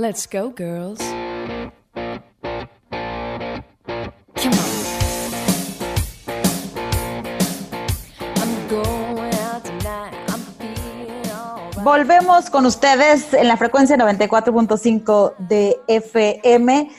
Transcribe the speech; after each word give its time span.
Let's 0.00 0.26
go, 0.26 0.54
girls. 0.56 0.98
Volvemos 11.82 12.48
con 12.48 12.64
ustedes 12.64 13.34
en 13.34 13.46
la 13.46 13.58
frecuencia 13.58 13.98
94.5 13.98 15.34
de 15.36 15.76
FM. 15.86 16.90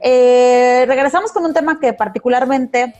Eh, 0.00 0.84
regresamos 0.88 1.30
con 1.30 1.44
un 1.44 1.54
tema 1.54 1.78
que 1.78 1.92
particularmente 1.92 2.92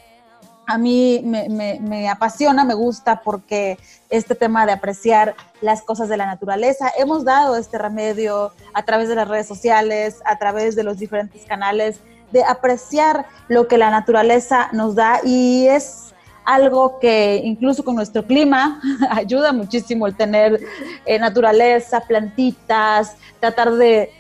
a 0.69 0.77
mí 0.77 1.23
me, 1.25 2.11
apasiona, 2.11 2.63
me 2.63 2.75
gusta 2.75 3.23
porque 3.25 3.79
este 4.11 4.35
tema 4.35 4.67
de 4.67 4.73
apreciar 4.73 5.35
las 5.63 5.81
cosas 5.81 6.11
de 6.11 6.19
la 6.19 6.27
naturaleza, 6.27 6.93
hemos 6.99 7.25
dado 7.25 7.57
este 7.57 7.79
remedio 7.79 8.53
a 8.75 8.83
través 8.85 9.09
de 9.09 9.15
las 9.15 9.27
redes 9.27 9.49
sociales, 9.49 10.21
a 10.27 10.37
través 10.37 10.77
de 10.77 10.83
los 10.85 10.99
diferentes 10.99 11.47
canales, 11.47 12.01
de 12.33 12.45
apreciar 12.45 13.25
lo 13.49 13.67
que 13.67 13.79
la 13.79 13.89
naturaleza 13.89 14.69
nos 14.73 14.95
da 14.95 15.23
y 15.25 15.67
es 15.69 16.13
algo 16.45 16.99
que 16.99 17.41
incluso 17.43 17.83
con 17.83 17.95
nuestro 17.95 18.27
clima 18.27 18.83
ayuda 19.11 19.55
muchísimo 19.55 20.07
el 20.07 20.15
tener 20.15 20.61
eh, 21.07 21.19
naturaleza, 21.19 22.01
plantitas, 22.01 23.17
tratar 23.41 23.73
de 23.73 24.11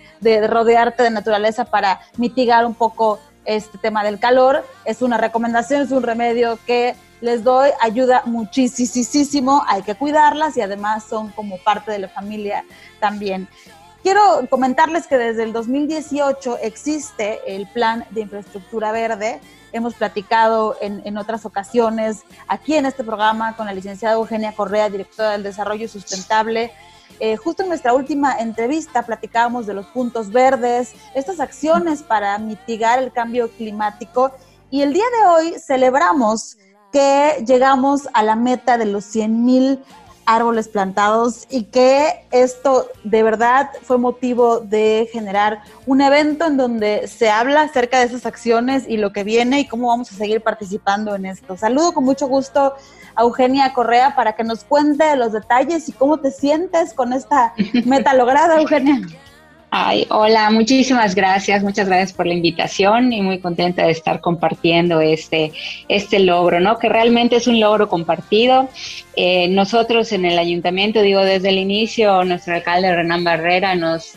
rodearte 0.48 1.03
de 1.03 1.11
naturaleza 1.11 1.67
para 1.67 2.01
mitigar 2.17 2.65
un 2.65 2.75
poco 2.75 3.20
este 3.48 3.79
tema 3.79 4.05
del 4.05 4.20
calor. 4.20 4.65
Es 4.84 5.02
una 5.02 5.16
recomendación, 5.16 5.83
es 5.83 5.91
un 5.91 6.02
remedio 6.02 6.59
que 6.66 6.95
les 7.20 7.43
doy, 7.43 7.70
ayuda 7.80 8.23
muchísimo, 8.27 9.65
hay 9.66 9.83
que 9.83 9.97
cuidarlas 9.97 10.56
y 10.56 10.61
además 10.61 11.05
son 11.09 11.30
como 11.30 11.59
parte 11.59 11.91
de 11.91 11.98
la 11.98 12.09
familia 12.09 12.65
también. 13.01 13.48
Quiero 14.03 14.47
comentarles 14.48 15.06
que 15.06 15.19
desde 15.19 15.42
el 15.42 15.53
2018 15.53 16.58
existe 16.62 17.41
el 17.47 17.67
plan 17.67 18.05
de 18.11 18.20
infraestructura 18.20 18.92
verde. 18.92 19.41
Hemos 19.73 19.95
platicado 19.95 20.77
en, 20.80 21.03
en 21.05 21.19
otras 21.19 21.45
ocasiones 21.45 22.23
aquí 22.47 22.75
en 22.75 22.86
este 22.86 23.03
programa 23.03 23.56
con 23.56 23.67
la 23.67 23.73
licenciada 23.73 24.14
Eugenia 24.14 24.53
Correa, 24.53 24.89
directora 24.89 25.33
del 25.33 25.42
Desarrollo 25.42 25.89
Sustentable. 25.89 26.70
Eh, 27.20 27.37
justo 27.37 27.62
en 27.62 27.69
nuestra 27.69 27.95
última 27.95 28.39
entrevista 28.39 29.05
platicábamos 29.05 29.67
de 29.67 29.75
los 29.75 29.87
puntos 29.87 30.31
verdes, 30.31 30.95
estas 31.14 31.41
acciones 31.41 32.03
para 32.03 32.39
mitigar 32.39 33.03
el 33.03 33.12
cambio 33.12 33.51
climático 33.51 34.33
y 34.70 34.83
el 34.83 34.92
día 34.92 35.05
de 35.20 35.29
hoy 35.29 35.55
celebramos 35.59 36.59
que 36.92 37.45
llegamos 37.47 38.09
a 38.12 38.23
la 38.23 38.36
meta 38.36 38.79
de 38.79 38.86
los 38.86 39.05
100 39.05 39.45
mil 39.45 39.84
árboles 40.29 40.69
plantados 40.69 41.47
y 41.48 41.65
que 41.65 42.27
esto 42.31 42.87
de 43.03 43.23
verdad 43.23 43.71
fue 43.83 43.97
motivo 43.97 44.61
de 44.61 45.09
generar 45.11 45.62
un 45.87 46.03
evento 46.03 46.45
en 46.45 46.59
donde 46.59 47.09
se 47.09 47.31
habla 47.31 47.62
acerca 47.62 48.01
de 48.01 48.05
esas 48.05 48.27
acciones 48.27 48.85
y 48.87 48.98
lo 48.98 49.11
que 49.11 49.25
viene 49.25 49.61
y 49.61 49.67
cómo 49.67 49.89
vamos 49.89 50.12
a 50.12 50.17
seguir 50.17 50.43
participando 50.43 51.15
en 51.15 51.25
esto. 51.25 51.57
Saludo 51.57 51.95
con 51.95 52.05
mucho 52.05 52.29
gusto 52.29 52.75
a 53.15 53.23
Eugenia 53.23 53.73
Correa 53.73 54.15
para 54.15 54.35
que 54.35 54.45
nos 54.45 54.65
cuente 54.65 55.17
los 55.17 55.33
detalles 55.33 55.89
y 55.89 55.93
cómo 55.93 56.19
te 56.19 56.31
sientes 56.31 56.92
con 56.92 57.15
esta 57.15 57.55
meta 57.87 58.13
lograda, 58.13 58.61
Eugenia. 58.61 59.01
Ay, 59.70 60.06
hola, 60.08 60.50
muchísimas 60.50 61.14
gracias, 61.14 61.62
muchas 61.62 61.88
gracias 61.88 62.14
por 62.14 62.27
la 62.27 62.33
invitación 62.33 63.12
y 63.12 63.20
muy 63.20 63.38
contenta 63.38 63.84
de 63.84 63.91
estar 63.91 64.19
compartiendo 64.22 65.02
este, 65.02 65.52
este 65.88 66.20
logro, 66.20 66.58
¿no? 66.58 66.78
Que 66.78 66.88
realmente 66.88 67.36
es 67.36 67.47
un 67.47 67.61
logro 67.61 67.86
compartido. 67.86 68.70
Eh, 69.14 69.46
nosotros 69.48 70.11
en 70.12 70.24
el 70.24 70.39
ayuntamiento, 70.39 71.02
digo, 71.02 71.20
desde 71.20 71.50
el 71.50 71.58
inicio, 71.58 72.24
nuestro 72.24 72.55
alcalde 72.55 72.94
Renan 72.96 73.24
Barrera 73.24 73.74
nos, 73.74 74.16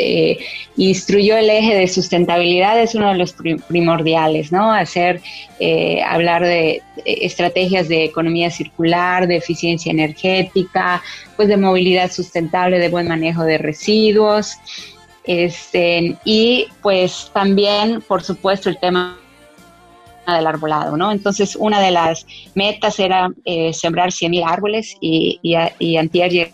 eh, 0.00 0.38
instruyó 0.78 1.36
el 1.36 1.50
eje 1.50 1.74
de 1.74 1.88
sustentabilidad, 1.88 2.80
es 2.80 2.94
uno 2.94 3.10
de 3.10 3.18
los 3.18 3.34
pri- 3.34 3.56
primordiales, 3.68 4.50
¿no? 4.50 4.72
Hacer, 4.72 5.20
eh, 5.60 6.00
hablar 6.06 6.42
de 6.42 6.80
estrategias 7.04 7.88
de 7.88 8.04
economía 8.04 8.50
circular, 8.50 9.26
de 9.26 9.36
eficiencia 9.36 9.90
energética, 9.92 11.02
pues 11.36 11.48
de 11.48 11.56
movilidad 11.56 12.10
sustentable, 12.10 12.78
de 12.78 12.88
buen 12.88 13.08
manejo 13.08 13.44
de 13.44 13.58
residuos. 13.58 14.54
Este, 15.24 16.16
y 16.24 16.68
pues 16.82 17.30
también, 17.34 18.00
por 18.00 18.22
supuesto, 18.22 18.68
el 18.68 18.78
tema 18.78 19.18
del 20.26 20.46
arbolado, 20.46 20.96
¿no? 20.96 21.12
Entonces, 21.12 21.56
una 21.56 21.80
de 21.80 21.90
las 21.90 22.26
metas 22.54 22.98
era 22.98 23.28
eh, 23.44 23.72
sembrar 23.72 24.10
100.000 24.10 24.44
árboles 24.46 24.96
y, 25.00 25.38
y, 25.42 25.96
antier 25.96 26.52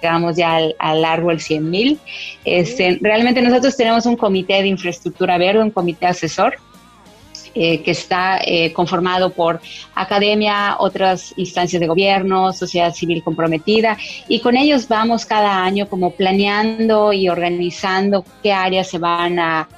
llegamos 0.00 0.36
ya 0.36 0.56
al, 0.56 0.76
al 0.78 1.04
árbol 1.04 1.38
100.000. 1.38 1.98
Este, 2.44 2.98
realmente 3.00 3.42
nosotros 3.42 3.76
tenemos 3.76 4.06
un 4.06 4.16
comité 4.16 4.62
de 4.62 4.68
infraestructura 4.68 5.38
verde, 5.38 5.62
un 5.62 5.70
comité 5.70 6.06
asesor, 6.06 6.56
eh, 7.54 7.82
que 7.82 7.90
está 7.90 8.40
eh, 8.44 8.72
conformado 8.72 9.30
por 9.30 9.60
academia, 9.94 10.76
otras 10.78 11.34
instancias 11.36 11.80
de 11.80 11.86
gobierno, 11.86 12.52
sociedad 12.52 12.94
civil 12.94 13.22
comprometida, 13.22 13.98
y 14.28 14.40
con 14.40 14.56
ellos 14.56 14.88
vamos 14.88 15.26
cada 15.26 15.62
año 15.62 15.88
como 15.88 16.12
planeando 16.12 17.12
y 17.12 17.28
organizando 17.28 18.24
qué 18.42 18.52
áreas 18.52 18.88
se 18.88 18.98
van 18.98 19.38
a, 19.38 19.68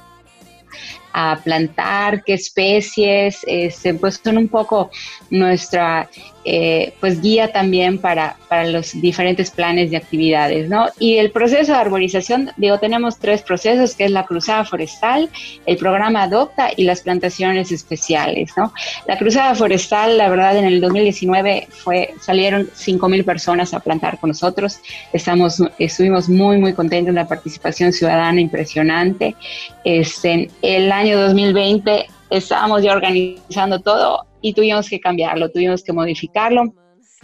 a 1.13 1.39
plantar, 1.43 2.23
qué 2.23 2.33
especies, 2.33 3.39
este, 3.45 3.93
pues 3.93 4.21
son 4.23 4.37
un 4.37 4.47
poco 4.47 4.89
nuestra 5.29 6.09
eh, 6.47 6.93
pues 6.99 7.21
guía 7.21 7.51
también 7.51 7.97
para, 7.97 8.37
para 8.47 8.67
los 8.67 8.91
diferentes 9.01 9.49
planes 9.49 9.89
de 9.89 9.97
actividades, 9.97 10.69
¿no? 10.69 10.85
Y 10.99 11.17
el 11.17 11.31
proceso 11.31 11.71
de 11.71 11.79
arborización, 11.79 12.51
digo, 12.57 12.77
tenemos 12.77 13.17
tres 13.17 13.41
procesos, 13.41 13.95
que 13.95 14.05
es 14.05 14.11
la 14.11 14.25
cruzada 14.25 14.63
forestal, 14.63 15.27
el 15.65 15.77
programa 15.77 16.21
Adopta 16.21 16.69
y 16.77 16.83
las 16.83 17.01
plantaciones 17.01 17.71
especiales, 17.71 18.51
¿no? 18.55 18.71
La 19.07 19.17
cruzada 19.17 19.55
forestal, 19.55 20.19
la 20.19 20.29
verdad, 20.29 20.55
en 20.57 20.65
el 20.65 20.81
2019 20.81 21.67
fue, 21.71 22.13
salieron 22.21 22.67
5.000 22.67 23.25
personas 23.25 23.73
a 23.73 23.79
plantar 23.79 24.19
con 24.19 24.27
nosotros, 24.27 24.79
estamos, 25.13 25.63
estuvimos 25.79 26.29
muy, 26.29 26.59
muy 26.59 26.73
contentos, 26.73 27.11
una 27.11 27.27
participación 27.27 27.91
ciudadana 27.91 28.39
impresionante. 28.39 29.35
Este, 29.83 30.49
el 30.61 30.91
año 30.91 31.19
2020 31.19 32.05
estábamos 32.29 32.83
ya 32.83 32.93
organizando 32.93 33.79
todo 33.79 34.25
y 34.45 34.53
tuvimos 34.53 34.87
que 34.87 34.99
cambiarlo, 34.99 35.49
tuvimos 35.49 35.83
que 35.83 35.91
modificarlo. 35.91 36.71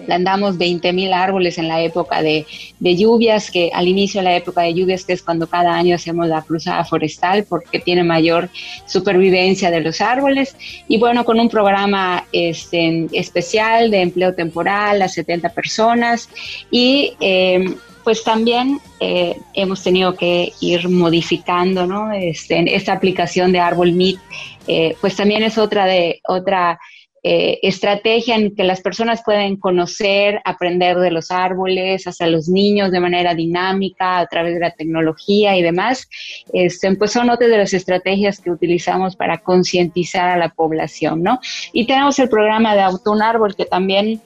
Plantamos 0.08 0.58
20 0.58 0.92
mil 0.92 1.14
árboles 1.14 1.60
en 1.60 1.68
la 1.68 1.80
época 1.84 2.24
de, 2.24 2.48
de, 2.80 2.96
lluvias, 2.96 3.52
que 3.52 3.70
al 3.72 3.88
inicio 3.88 4.22
de 4.22 4.24
la 4.24 4.36
época 4.36 4.62
de 4.62 4.74
lluvias, 4.74 5.06
que 5.06 5.14
es 5.14 5.22
cuando 5.22 5.46
cada 5.46 5.76
año 5.76 5.94
hacemos 5.94 6.28
la 6.28 6.42
cruzada 6.42 6.84
forestal, 6.84 7.46
porque 7.48 7.78
tiene 7.78 8.04
mayor 8.04 8.50
supervivencia 8.88 9.70
de 9.70 9.82
los 9.82 10.02
árboles. 10.02 10.56
Y 10.88 10.98
bueno, 10.98 11.24
con 11.24 11.40
un 11.40 11.48
programa 11.48 12.26
este, 12.32 13.06
especial 13.12 13.92
de 13.92 14.02
empleo 14.02 14.34
temporal 14.34 15.04
a 15.04 15.08
70 15.08 15.50
personas 15.50 16.28
y 16.72 17.14
eh, 17.20 17.76
pues 18.04 18.24
también 18.24 18.80
eh, 19.00 19.38
hemos 19.54 19.84
tenido 19.84 20.16
que 20.16 20.52
ir 20.60 20.90
modificando, 20.90 21.86
¿no? 21.86 22.12
Este, 22.12 22.76
esta 22.76 22.94
aplicación 22.94 23.52
de 23.52 23.60
árbol 23.60 23.92
MIT, 23.92 24.20
eh, 24.68 24.96
pues 25.02 25.16
también 25.16 25.44
es 25.44 25.58
otra 25.58 25.86
de 25.86 26.22
otra 26.28 26.80
eh, 27.24 27.60
estrategia 27.62 28.36
en 28.36 28.56
que 28.56 28.64
las 28.64 28.82
personas 28.82 29.22
pueden 29.24 29.58
conocer, 29.58 30.42
aprender 30.44 30.98
de 30.98 31.12
los 31.12 31.30
árboles, 31.30 32.08
hasta 32.08 32.26
los 32.26 32.50
niños 32.50 32.92
de 32.92 33.00
manera 33.00 33.36
dinámica, 33.36 34.20
a 34.20 34.26
través 34.26 34.56
de 34.56 34.60
la 34.60 34.72
tecnología 34.72 35.56
y 35.56 35.62
demás. 35.62 36.10
Este, 36.52 36.96
pues 36.96 37.12
son 37.12 37.30
otras 37.30 37.50
de 37.50 37.58
las 37.58 37.74
estrategias 37.74 38.40
que 38.40 38.50
utilizamos 38.50 39.16
para 39.16 39.38
concientizar 39.40 40.30
a 40.30 40.38
la 40.38 40.50
población, 40.50 41.22
¿no? 41.22 41.40
Y 41.74 41.86
tenemos 41.86 42.18
el 42.20 42.30
programa 42.30 42.74
de 42.76 42.82
Auto 42.82 43.12
un 43.12 43.22
Árbol 43.22 43.56
que 43.56 43.66
también 43.66 44.22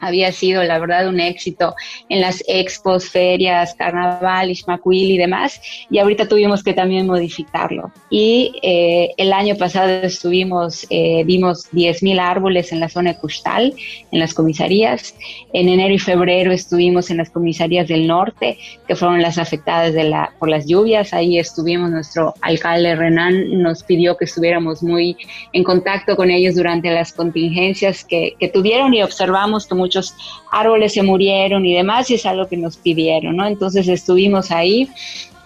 había 0.00 0.32
sido, 0.32 0.62
la 0.64 0.78
verdad, 0.78 1.08
un 1.08 1.20
éxito 1.20 1.74
en 2.08 2.20
las 2.20 2.42
expos, 2.48 3.08
ferias, 3.08 3.74
carnaval, 3.74 4.50
Ishmaquil 4.50 5.12
y 5.12 5.18
demás, 5.18 5.60
y 5.90 5.98
ahorita 5.98 6.28
tuvimos 6.28 6.62
que 6.62 6.74
también 6.74 7.06
modificarlo. 7.06 7.90
Y 8.10 8.52
eh, 8.62 9.10
el 9.16 9.32
año 9.32 9.56
pasado 9.56 9.90
estuvimos, 10.02 10.86
eh, 10.90 11.22
vimos 11.24 11.70
10.000 11.72 12.20
árboles 12.20 12.72
en 12.72 12.80
la 12.80 12.88
zona 12.88 13.12
de 13.12 13.18
Custal, 13.18 13.74
en 14.10 14.18
las 14.18 14.34
comisarías. 14.34 15.14
En 15.52 15.68
enero 15.68 15.94
y 15.94 15.98
febrero 15.98 16.52
estuvimos 16.52 17.10
en 17.10 17.18
las 17.18 17.30
comisarías 17.30 17.88
del 17.88 18.06
norte, 18.06 18.58
que 18.86 18.96
fueron 18.96 19.22
las 19.22 19.38
afectadas 19.38 19.92
de 19.94 20.04
la, 20.04 20.32
por 20.38 20.48
las 20.48 20.66
lluvias. 20.66 21.12
Ahí 21.12 21.38
estuvimos, 21.38 21.90
nuestro 21.90 22.34
alcalde 22.40 22.94
Renan 22.94 23.62
nos 23.62 23.82
pidió 23.82 24.16
que 24.16 24.24
estuviéramos 24.24 24.82
muy 24.82 25.16
en 25.52 25.64
contacto 25.64 26.16
con 26.16 26.30
ellos 26.30 26.54
durante 26.54 26.90
las 26.90 27.12
contingencias 27.12 28.04
que, 28.04 28.34
que 28.38 28.48
tuvieron 28.48 28.94
y 28.94 29.02
observamos 29.02 29.66
que 29.66 29.74
muchos 29.88 30.14
árboles 30.52 30.92
se 30.92 31.02
murieron 31.02 31.64
y 31.64 31.74
demás, 31.74 32.10
y 32.10 32.14
es 32.14 32.26
algo 32.26 32.46
que 32.46 32.58
nos 32.58 32.76
pidieron, 32.76 33.36
¿no? 33.36 33.46
Entonces 33.46 33.88
estuvimos 33.88 34.50
ahí, 34.50 34.86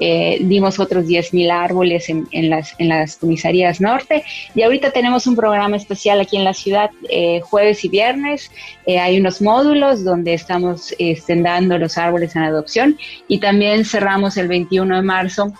eh, 0.01 0.39
dimos 0.41 0.81
otros 0.81 1.07
10.000 1.07 1.51
árboles 1.53 2.09
en, 2.09 2.51
las, 2.51 3.17
comisarías 3.17 3.81
norte, 3.81 4.25
y 4.55 4.63
ahorita 4.63 4.91
tenemos 4.91 5.29
un 5.29 5.37
programa 5.37 5.77
especial 5.77 6.21
aquí 6.21 6.37
en 6.37 6.45
la 6.45 6.55
ciudad, 6.55 6.91
eh, 7.09 7.41
jueves 7.41 7.85
y 7.85 7.89
viernes, 7.89 8.51
eh, 8.87 8.99
hay 8.99 9.21
unos 9.21 9.41
módulos 9.41 10.03
donde 10.03 10.35
estamos 10.35 10.93
este, 10.99 11.41
dando 11.41 11.79
los 11.79 11.97
árboles 11.97 12.35
en 12.35 12.43
adopción, 12.43 12.99
y 13.29 13.39
también 13.39 13.85
cerramos 13.85 14.37
el 14.37 14.49
21 14.49 14.97
de 14.97 15.03
marzo 15.03 15.53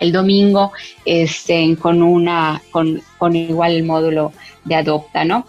el 0.00 0.12
domingo 0.12 0.72
con, 1.80 2.02
una, 2.02 2.62
con, 2.70 3.00
con 3.18 3.36
igual 3.36 3.72
el 3.72 3.84
módulo 3.84 4.32
de 4.64 4.74
Adopta, 4.74 5.24
¿no? 5.24 5.46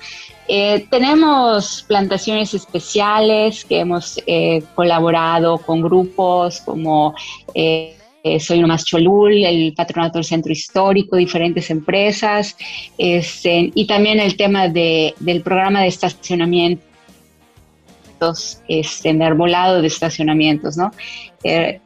Eh, 0.47 0.85
tenemos 0.89 1.83
plantaciones 1.87 2.53
especiales 2.53 3.65
que 3.65 3.79
hemos 3.79 4.21
eh, 4.25 4.63
colaborado 4.75 5.57
con 5.57 5.81
grupos 5.81 6.61
como 6.61 7.13
eh, 7.53 7.97
Soy 8.39 8.59
Nomás 8.59 8.85
Cholul, 8.85 9.43
el 9.43 9.73
Patronato 9.73 10.19
del 10.19 10.25
Centro 10.25 10.51
Histórico, 10.51 11.17
diferentes 11.17 11.69
empresas, 11.69 12.55
este, 12.97 13.71
y 13.73 13.87
también 13.87 14.19
el 14.19 14.37
tema 14.37 14.69
de, 14.69 15.13
del 15.19 15.41
programa 15.41 15.81
de 15.81 15.87
estacionamiento 15.87 16.83
este, 18.67 19.23
arbolado 19.23 19.81
de 19.81 19.87
estacionamientos, 19.87 20.77
¿no? 20.77 20.91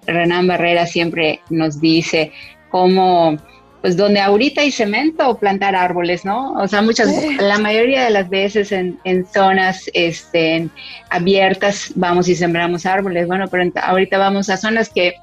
Renan 0.07 0.48
Barrera 0.48 0.86
siempre 0.88 1.42
nos 1.50 1.80
dice 1.80 2.31
cómo 2.69 3.38
pues 3.81 3.98
donde 3.98 4.19
ahorita 4.19 4.62
hay 4.62 4.72
cemento, 4.72 5.36
plantar 5.38 5.75
árboles, 5.75 6.24
¿no? 6.24 6.54
O 6.54 6.68
sea, 6.68 6.83
muchas, 6.83 7.10
la 7.39 7.57
mayoría 7.57 8.04
de 8.04 8.12
las 8.12 8.30
veces 8.30 8.72
en, 8.72 9.00
en 9.04 9.25
zonas 9.25 9.89
este, 9.94 10.69
abiertas 11.10 11.92
vamos 11.95 12.28
y 12.30 12.36
sembramos 12.36 12.86
árboles, 12.86 13.25
bueno, 13.25 13.48
pero 13.48 13.72
ahorita 13.81 14.19
vamos 14.19 14.51
a 14.51 14.57
zonas 14.57 14.89
que 14.89 15.16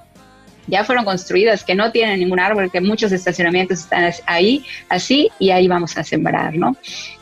ya 0.67 0.85
fueron 0.85 1.05
construidas, 1.05 1.63
que 1.63 1.77
no 1.77 1.93
tienen 1.93 2.19
ningún 2.19 2.41
árbol, 2.41 2.71
que 2.71 2.81
muchos 2.81 3.13
estacionamientos 3.13 3.81
están 3.81 4.13
ahí, 4.27 4.65
así, 4.89 5.31
y 5.39 5.51
ahí 5.51 5.69
vamos 5.69 5.97
a 5.97 6.03
sembrar, 6.03 6.55
¿no? 6.55 6.77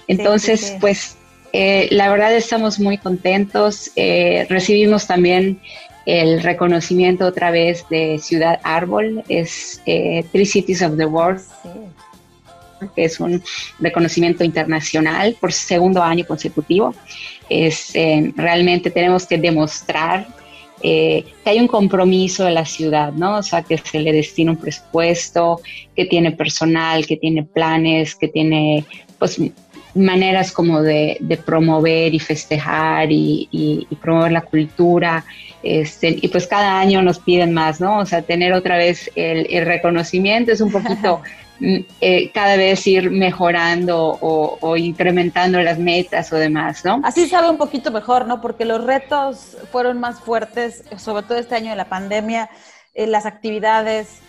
Entonces, 0.08 0.76
pues, 0.80 1.18
eh, 1.58 1.88
la 1.90 2.10
verdad 2.10 2.36
estamos 2.36 2.78
muy 2.78 2.98
contentos. 2.98 3.90
Eh, 3.96 4.46
recibimos 4.50 5.06
también 5.06 5.58
el 6.04 6.42
reconocimiento 6.42 7.24
otra 7.24 7.50
vez 7.50 7.86
de 7.88 8.18
Ciudad 8.18 8.60
Árbol, 8.62 9.24
es 9.30 9.80
eh, 9.86 10.22
Three 10.32 10.44
Cities 10.44 10.82
of 10.82 10.98
the 10.98 11.06
World, 11.06 11.40
que 12.94 13.04
es 13.06 13.18
un 13.20 13.42
reconocimiento 13.80 14.44
internacional 14.44 15.34
por 15.40 15.50
segundo 15.50 16.02
año 16.02 16.26
consecutivo. 16.26 16.94
Es, 17.48 17.96
eh, 17.96 18.34
realmente 18.36 18.90
tenemos 18.90 19.26
que 19.26 19.38
demostrar 19.38 20.26
que 20.82 21.24
hay 21.46 21.58
un 21.58 21.68
compromiso 21.68 22.44
de 22.44 22.52
la 22.52 22.66
ciudad, 22.66 23.12
¿no? 23.12 23.38
O 23.38 23.42
sea, 23.42 23.62
que 23.62 23.78
se 23.78 23.98
le 23.98 24.12
destina 24.12 24.52
un 24.52 24.58
presupuesto, 24.58 25.60
que 25.96 26.04
tiene 26.04 26.32
personal, 26.32 27.06
que 27.06 27.16
tiene 27.16 27.42
planes, 27.44 28.14
que 28.14 28.28
tiene, 28.28 28.84
pues, 29.18 29.40
maneras 29.96 30.52
como 30.52 30.82
de, 30.82 31.18
promover 31.44 32.14
y 32.14 32.18
festejar 32.18 33.08
y, 33.10 33.86
promover 34.00 34.32
la 34.32 34.42
cultura. 34.42 35.24
Este, 35.62 36.16
y 36.20 36.28
pues 36.28 36.46
cada 36.46 36.78
año 36.78 37.02
nos 37.02 37.18
piden 37.18 37.52
más, 37.52 37.80
¿no? 37.80 37.98
O 37.98 38.06
sea, 38.06 38.22
tener 38.22 38.52
otra 38.52 38.76
vez 38.76 39.10
el, 39.16 39.64
reconocimiento 39.64 40.52
es 40.52 40.60
un 40.60 40.70
poquito 40.70 41.22
mm, 41.60 41.76
eh, 42.00 42.30
cada 42.32 42.56
vez 42.56 42.86
ir 42.86 43.10
mejorando 43.10 44.18
o, 44.20 44.76
incrementando 44.76 45.60
las 45.60 45.78
metas 45.78 46.32
o 46.32 46.36
demás, 46.36 46.84
¿no? 46.84 47.00
Así 47.02 47.26
sabe 47.26 47.48
un 47.48 47.56
poquito 47.56 47.90
mejor, 47.90 48.26
¿no? 48.26 48.40
Porque 48.40 48.64
los 48.64 48.84
retos 48.84 49.56
fueron 49.72 49.98
más 49.98 50.20
fuertes, 50.20 50.84
sobre 50.98 51.24
todo 51.24 51.38
este 51.38 51.56
año 51.56 51.70
de 51.70 51.76
la 51.76 51.88
pandemia, 51.88 52.48
eh, 52.94 53.06
las 53.06 53.26
actividades 53.26 54.20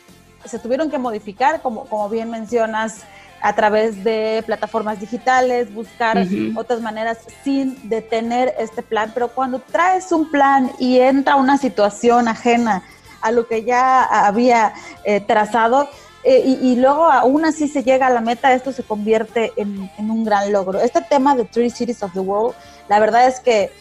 se 0.45 0.59
tuvieron 0.59 0.89
que 0.89 0.97
modificar, 0.97 1.61
como, 1.61 1.85
como 1.85 2.09
bien 2.09 2.29
mencionas, 2.29 3.03
a 3.47 3.55
través 3.55 4.03
de 4.03 4.43
plataformas 4.45 4.99
digitales, 4.99 5.73
buscar 5.73 6.21
otras 6.57 6.81
maneras 6.81 7.19
sin 7.45 7.87
detener 7.87 8.53
este 8.59 8.83
plan. 8.83 9.11
Pero 9.13 9.29
cuando 9.29 9.59
traes 9.59 10.11
un 10.11 10.29
plan 10.29 10.69
y 10.79 10.99
entra 10.99 11.37
una 11.37 11.57
situación 11.57 12.27
ajena 12.27 12.83
a 13.21 13.31
lo 13.31 13.47
que 13.47 13.63
ya 13.63 14.03
había 14.03 14.73
eh, 15.05 15.21
trazado, 15.21 15.87
eh, 16.25 16.57
y, 16.61 16.75
luego 16.75 17.05
aún 17.05 17.45
así 17.45 17.69
se 17.69 17.83
llega 17.83 18.07
a 18.07 18.09
la 18.09 18.19
meta, 18.19 18.51
esto 18.51 18.73
se 18.73 18.83
convierte 18.83 19.53
en, 19.55 19.89
un 19.97 20.25
gran 20.25 20.51
logro. 20.51 20.81
Este 20.81 21.01
tema 21.01 21.33
de 21.33 21.45
Three 21.45 21.69
Cities 21.69 22.03
of 22.03 22.11
the 22.11 22.19
World, 22.19 22.53
la 22.89 22.99
verdad 22.99 23.27
es 23.27 23.39
que 23.39 23.71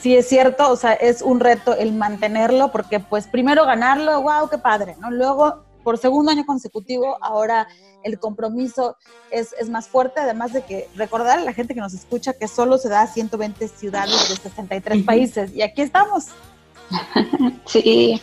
sí 0.00 0.16
es 0.16 0.28
cierto, 0.28 0.70
o 0.70 0.76
sea, 0.76 0.92
es 0.92 1.22
un 1.22 1.40
reto 1.40 1.74
el 1.74 1.92
mantenerlo, 1.92 2.70
porque 2.70 3.00
pues 3.00 3.26
primero 3.26 3.66
ganarlo, 3.66 4.22
wow, 4.22 4.48
qué 4.48 4.58
padre, 4.58 4.94
¿no? 5.00 5.10
Luego, 5.10 5.64
por 5.82 5.98
segundo 5.98 6.30
año 6.30 6.44
consecutivo, 6.46 7.18
ahora 7.20 7.68
el 8.02 8.18
compromiso 8.18 8.96
es, 9.30 9.54
más 9.68 9.88
fuerte, 9.88 10.20
además 10.20 10.52
de 10.52 10.62
que 10.62 10.88
recordar 10.96 11.38
a 11.38 11.42
la 11.42 11.52
gente 11.52 11.74
que 11.74 11.80
nos 11.80 11.94
escucha 11.94 12.32
que 12.32 12.48
solo 12.48 12.78
se 12.78 12.88
da 12.88 13.02
a 13.02 13.06
120 13.06 13.68
ciudades 13.68 14.28
de 14.28 14.36
63 14.36 15.02
países 15.04 15.54
y 15.54 15.62
aquí 15.62 15.82
estamos. 15.82 16.26
Sí, 17.64 18.20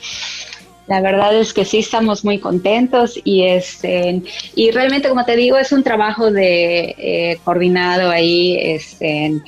la 0.90 1.02
verdad 1.02 1.36
es 1.36 1.54
que 1.54 1.66
sí 1.66 1.80
estamos 1.80 2.26
muy 2.26 2.40
contentos 2.40 3.20
y 3.24 3.44
este 3.44 4.22
y 4.56 4.72
realmente 4.72 5.10
como 5.10 5.24
te 5.24 5.36
digo 5.36 5.58
es 5.58 5.72
un 5.72 5.84
trabajo 5.84 6.32
de 6.32 6.96
eh, 6.98 7.40
coordinado 7.44 8.10
ahí 8.10 8.58
este, 8.60 9.42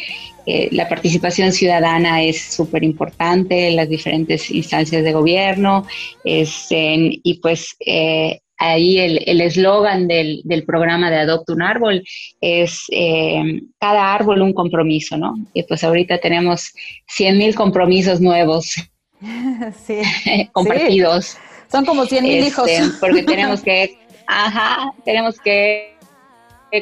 eh, 0.46 0.70
la 0.72 0.90
participación 0.90 1.52
ciudadana 1.52 2.24
es 2.24 2.42
súper 2.42 2.84
importante 2.84 3.68
en 3.68 3.76
las 3.76 3.90
diferentes 3.90 4.50
instancias 4.52 5.04
de 5.04 5.14
gobierno 5.14 5.86
este, 6.24 7.20
y 7.24 7.40
pues 7.42 7.76
eh, 7.86 8.40
ahí 8.58 9.00
el 9.00 9.42
eslogan 9.42 10.08
del, 10.08 10.42
del, 10.44 10.64
programa 10.66 11.10
de 11.10 11.18
Adopta 11.18 11.54
un 11.54 11.64
Árbol 11.64 12.04
es 12.40 12.86
eh, 12.92 13.62
cada 13.80 14.14
árbol 14.14 14.42
un 14.42 14.54
compromiso, 14.54 15.18
¿no? 15.18 15.34
Y 15.54 15.64
pues 15.64 15.84
ahorita 15.84 16.20
tenemos 16.20 16.72
100 17.08 17.38
mil 17.38 17.56
compromisos 17.56 18.22
nuevos 18.22 18.76
compartidos. 20.52 21.38
Son 21.72 21.86
como 21.86 22.06
100 22.06 22.24
mil 22.24 22.44
hijos. 22.46 22.68
Este, 22.68 22.98
porque 23.00 23.24
tenemos 23.28 23.62
que, 23.62 23.98
ajá, 24.28 24.92
tenemos 25.06 25.40
que 25.40 25.91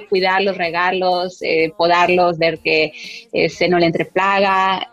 cuidarlos, 0.09 0.57
regarlos, 0.57 1.41
eh, 1.41 1.71
podarlos, 1.77 2.37
ver 2.37 2.59
que 2.59 2.91
este, 3.31 3.67
no 3.67 3.79
le 3.79 3.87
entre 3.87 4.05
plaga, 4.05 4.87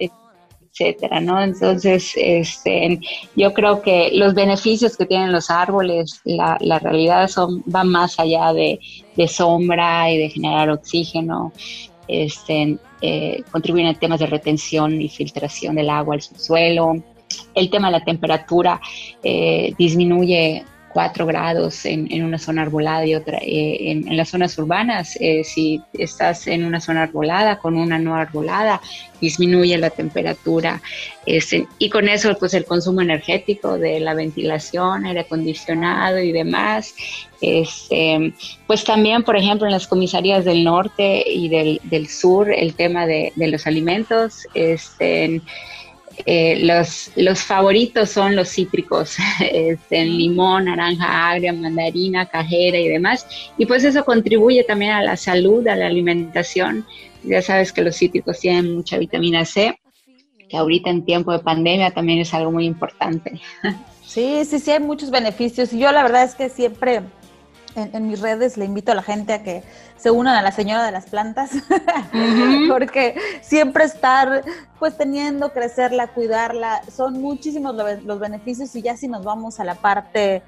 etcétera, 0.78 1.20
¿no? 1.20 1.43
Entonces, 1.43 2.12
este, 2.16 3.00
yo 3.34 3.52
creo 3.54 3.82
que 3.82 4.10
los 4.12 4.34
beneficios 4.34 4.96
que 4.96 5.06
tienen 5.06 5.32
los 5.32 5.50
árboles, 5.50 6.20
la, 6.25 6.78
realidad 6.78 7.28
son, 7.28 7.62
van 7.66 7.88
más 7.88 8.19
allá 8.19 8.52
de, 8.52 8.78
de, 9.16 9.28
sombra 9.28 10.10
y 10.10 10.19
de 10.19 10.31
generar 10.31 10.70
oxígeno, 10.70 11.52
este, 12.08 12.78
eh, 13.00 13.42
contribuyen 13.50 13.88
a 13.88 13.94
temas 13.94 14.20
de 14.20 14.26
retención 14.26 15.00
y 15.00 15.08
filtración 15.08 15.76
del 15.76 15.90
agua 15.90 16.14
al 16.14 16.22
subsuelo. 16.22 16.94
El 17.54 17.70
tema 17.70 17.88
de 17.88 17.99
la 17.99 18.04
temperatura 18.04 18.81
eh, 19.22 19.75
disminuye 19.78 20.64
4 20.96 21.26
grados 21.26 21.84
en, 21.84 22.10
en, 22.10 22.24
una 22.24 22.38
zona 22.38 22.62
arbolada 22.62 23.04
y 23.04 23.14
otra 23.14 23.36
eh, 23.42 23.90
en, 23.90 24.16
las 24.16 24.30
zonas 24.30 24.56
urbanas. 24.56 25.18
Eh, 25.20 25.44
si 25.44 25.82
estás 25.92 26.46
en 26.46 26.64
una 26.64 26.80
zona 26.80 27.02
arbolada 27.02 27.58
con 27.58 27.76
una 27.76 27.98
no 27.98 28.14
arbolada, 28.14 28.80
disminuye 29.20 29.76
la 29.76 29.90
temperatura. 29.90 30.80
Este, 31.26 31.66
y 31.78 31.90
con 31.90 32.08
eso, 32.08 32.34
pues 32.38 32.54
el 32.54 32.64
consumo 32.64 33.02
energético 33.02 33.76
de 33.76 34.00
la 34.00 34.14
ventilación, 34.14 35.04
aire 35.04 35.20
acondicionado 35.20 36.18
y 36.18 36.32
demás. 36.32 36.94
Este, 37.42 38.32
pues 38.66 38.82
también, 38.82 39.22
por 39.22 39.36
ejemplo, 39.36 39.66
en 39.66 39.72
las 39.72 39.86
comisarías 39.86 40.46
del 40.46 40.64
norte 40.64 41.30
y 41.30 41.50
del, 41.50 41.78
del 41.84 42.08
sur, 42.08 42.50
el 42.50 42.72
tema 42.72 43.04
de, 43.04 43.34
de 43.36 43.48
los 43.48 43.66
alimentos. 43.66 44.48
Este, 44.54 45.42
eh, 46.25 46.61
los, 46.64 47.11
los 47.16 47.42
favoritos 47.42 48.11
son 48.11 48.35
los 48.35 48.49
cítricos, 48.49 49.16
este, 49.40 50.04
limón, 50.04 50.64
naranja 50.64 51.30
agria, 51.30 51.52
mandarina, 51.52 52.26
cajera 52.26 52.78
y 52.78 52.88
demás. 52.88 53.26
Y 53.58 53.66
pues 53.66 53.85
eso 53.85 54.04
contribuye 54.04 54.64
también 54.64 54.92
a 54.92 55.02
la 55.02 55.16
salud, 55.16 55.66
a 55.68 55.76
la 55.76 55.87
alimentación. 55.87 56.87
Ya 57.23 57.42
sabes 57.42 57.73
que 57.73 57.82
los 57.82 57.96
cítricos 57.96 58.40
tienen 58.40 58.76
mucha 58.76 58.99
vitamina 58.99 59.44
C, 59.44 59.78
que 60.49 60.56
ahorita 60.56 60.90
en 60.90 61.04
tiempo 61.04 61.32
de 61.32 61.40
pandemia 61.40 61.90
también 61.90 62.20
es 62.20 62.32
algo 62.32 62.52
muy 62.52 62.64
importante. 62.66 63.40
Sí, 64.06 64.44
sí, 64.44 64.61
sí, 64.61 64.70
hay 64.70 64.80
muchos 64.80 65.11
beneficios. 65.11 65.73
Y 65.73 65.80
yo 65.80 65.90
la 65.90 66.02
verdad 66.04 66.23
es 66.23 66.37
que 66.37 66.49
siempre 66.49 67.02
en, 67.76 68.09
mis 68.09 68.21
redes 68.21 68.56
le 68.56 68.64
invito 68.64 68.92
a 68.92 68.95
la 68.95 69.02
gente 69.02 69.33
a 69.33 69.42
que 69.42 69.62
se 69.97 70.11
unan 70.11 70.35
a 70.35 70.42
la 70.42 70.52
señora 70.52 70.85
de 70.85 70.92
las 70.92 71.06
plantas, 71.06 71.50
porque 72.68 73.16
siempre 73.42 73.85
estar 73.85 74.42
pues 74.78 74.97
teniendo, 74.97 75.52
crecerla, 75.52 76.09
cuidarla, 76.09 76.83
son 76.95 77.21
muchísimos 77.21 77.75
los 78.04 78.18
beneficios 78.18 78.75
y 78.76 78.83
ya 78.83 78.97
si 78.97 79.09
nos 79.09 79.25
vamos 79.25 79.61
a 79.61 79.64
la 79.64 79.75
parte 79.75 80.42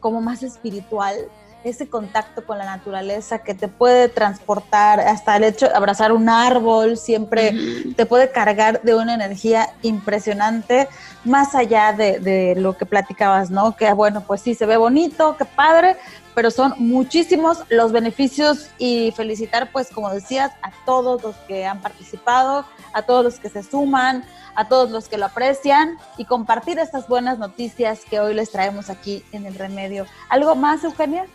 como 0.00 0.20
más 0.20 0.42
espiritual, 0.42 1.16
ese 1.64 1.88
contacto 1.88 2.44
con 2.44 2.58
la 2.58 2.66
naturaleza 2.66 3.38
que 3.38 3.54
te 3.54 3.68
puede 3.68 4.10
transportar 4.10 5.00
hasta 5.00 5.36
el 5.36 5.44
hecho 5.44 5.66
de 5.66 5.74
abrazar 5.74 6.12
un 6.12 6.28
árbol, 6.28 6.98
siempre 6.98 7.54
te 7.96 8.04
puede 8.04 8.30
cargar 8.30 8.82
de 8.82 8.94
una 8.94 9.14
energía 9.14 9.70
impresionante, 9.80 10.88
más 11.24 11.54
allá 11.54 11.94
de, 11.94 12.20
de, 12.20 12.54
lo 12.56 12.76
que 12.76 12.84
platicabas, 12.84 13.50
¿no? 13.50 13.74
Que 13.76 13.90
bueno, 13.94 14.22
pues 14.26 14.42
sí, 14.42 14.54
se 14.54 14.66
ve 14.66 14.76
bonito, 14.76 15.36
qué 15.38 15.46
padre, 15.46 15.96
pero 16.34 16.50
son 16.50 16.74
muchísimos 16.78 17.62
los 17.68 17.92
beneficios 17.92 18.70
y 18.78 19.12
felicitar, 19.12 19.70
pues, 19.72 19.90
como 19.90 20.10
decías, 20.10 20.52
a 20.62 20.70
todos 20.84 21.22
los 21.22 21.36
que 21.48 21.64
han 21.64 21.80
participado, 21.80 22.64
a 22.92 23.02
todos 23.02 23.24
los 23.24 23.38
que 23.38 23.48
se 23.48 23.62
suman, 23.62 24.24
a 24.56 24.68
todos 24.68 24.90
los 24.90 25.08
que 25.08 25.18
lo 25.18 25.26
aprecian 25.26 25.98
y 26.18 26.24
compartir 26.24 26.78
estas 26.78 27.08
buenas 27.08 27.38
noticias 27.38 28.02
que 28.08 28.20
hoy 28.20 28.34
les 28.34 28.50
traemos 28.50 28.90
aquí 28.90 29.22
en 29.32 29.46
el 29.46 29.54
remedio. 29.54 30.06
¿Algo 30.28 30.54
más, 30.54 30.84
Eugenia? 30.84 31.26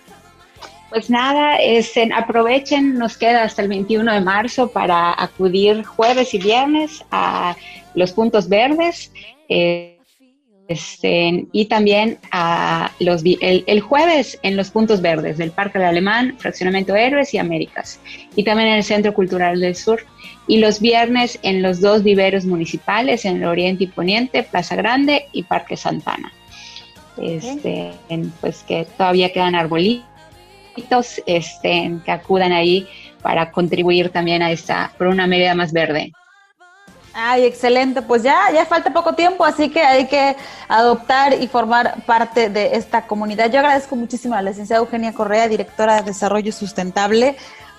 Pues 0.89 1.09
nada, 1.09 1.57
este, 1.57 2.09
aprovechen, 2.15 2.97
nos 2.97 3.15
queda 3.15 3.43
hasta 3.43 3.61
el 3.61 3.67
21 3.67 4.11
de 4.11 4.21
marzo 4.21 4.69
para 4.71 5.13
acudir 5.21 5.83
jueves 5.83 6.33
y 6.33 6.39
viernes 6.39 7.05
a 7.11 7.55
los 7.93 8.11
puntos 8.11 8.49
verdes. 8.49 9.11
Eh, 9.49 9.98
este, 10.69 11.47
y 11.51 11.65
también 11.65 12.19
a 12.31 12.91
los, 12.99 13.23
el, 13.25 13.81
jueves 13.81 14.39
en 14.43 14.55
los 14.55 14.69
puntos 14.69 15.01
verdes 15.01 15.39
del 15.39 15.49
Parque 15.49 15.79
del 15.79 15.87
Alemán, 15.87 16.35
Fraccionamiento 16.37 16.95
Héroes 16.95 17.33
y 17.33 17.39
Américas, 17.39 17.99
y 18.35 18.43
también 18.43 18.69
en 18.69 18.75
el 18.75 18.83
Centro 18.83 19.15
Cultural 19.15 19.59
del 19.59 19.75
Sur, 19.75 20.05
y 20.47 20.59
los 20.59 20.79
viernes 20.79 21.39
en 21.41 21.63
los 21.63 21.81
dos 21.81 22.03
viveros 22.03 22.45
municipales, 22.45 23.25
en 23.25 23.37
el 23.37 23.45
Oriente 23.45 23.85
y 23.85 23.87
Poniente, 23.87 24.43
Plaza 24.43 24.75
Grande 24.75 25.25
y 25.33 25.41
Parque 25.41 25.75
Santana. 25.75 26.31
Este, 27.19 27.91
pues 28.39 28.61
que 28.61 28.85
todavía 28.95 29.33
quedan 29.33 29.55
arbolitos 29.55 30.05
este, 31.25 31.95
que 32.05 32.11
acudan 32.11 32.51
ahí 32.51 32.87
para 33.23 33.51
contribuir 33.51 34.11
también 34.11 34.43
a 34.43 34.51
esta, 34.51 34.93
por 34.99 35.07
una 35.07 35.25
medida 35.25 35.55
más 35.55 35.73
verde. 35.73 36.13
Ay, 37.13 37.45
excelente. 37.45 38.01
Pues 38.01 38.23
ya, 38.23 38.51
ya 38.53 38.65
falta 38.65 38.93
poco 38.93 39.13
tiempo, 39.13 39.43
así 39.43 39.69
que 39.69 39.81
hay 39.81 40.07
que 40.07 40.35
adoptar 40.67 41.33
y 41.33 41.47
formar 41.47 42.03
parte 42.05 42.49
de 42.49 42.75
esta 42.75 43.07
comunidad. 43.07 43.51
Yo 43.51 43.59
agradezco 43.59 43.95
muchísimo 43.95 44.35
a 44.35 44.41
la 44.41 44.51
licenciada 44.51 44.81
Eugenia 44.81 45.13
Correa, 45.13 45.47
directora 45.47 45.97
de 45.97 46.03
Desarrollo 46.03 46.51
Sustentable, 46.51 47.35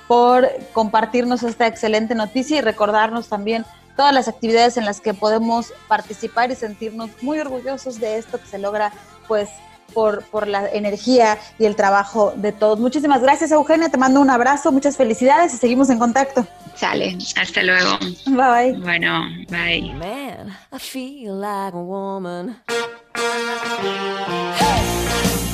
por 0.09 0.51
compartirnos 0.73 1.43
esta 1.43 1.67
excelente 1.67 2.15
noticia 2.15 2.59
y 2.59 2.61
recordarnos 2.61 3.29
también 3.29 3.65
todas 3.97 4.13
las 4.13 4.29
actividades 4.29 4.77
en 4.77 4.85
las 4.85 5.01
que 5.01 5.15
podemos 5.15 5.73
participar 5.87 6.51
y 6.51 6.57
sentirnos 6.57 7.11
muy 7.23 7.39
orgullosos 7.39 8.01
de 8.01 8.19
esto 8.19 8.41
que 8.41 8.47
se 8.47 8.59
logra, 8.59 8.93
pues, 9.29 9.49
por, 9.93 10.25
por 10.25 10.47
la 10.47 10.69
energía 10.69 11.39
y 11.59 11.65
el 11.65 11.77
trabajo 11.77 12.33
de 12.37 12.53
todos. 12.53 12.79
Muchísimas 12.79 13.23
gracias, 13.23 13.53
Eugenia. 13.53 13.89
Te 13.89 13.99
mando 13.99 14.21
un 14.21 14.31
abrazo, 14.31 14.73
muchas 14.73 14.97
felicidades 14.97 15.55
y 15.55 15.57
seguimos 15.59 15.91
en 15.91 15.99
contacto. 15.99 16.47
Sale, 16.75 17.19
hasta 17.37 17.63
luego. 17.63 17.99
Bye. 18.27 18.79
Bueno, 18.79 19.25
bye. 19.49 19.93
Man, 19.95 20.57
I 20.73 20.79
feel 20.79 21.41
like 21.41 21.75
a 21.75 21.81
woman. 21.81 22.57
Hey! 24.61 25.50